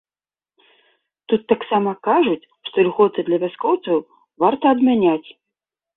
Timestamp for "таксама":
1.53-1.93